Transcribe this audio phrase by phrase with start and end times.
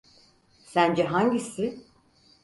[0.63, 1.85] Sence hangisi?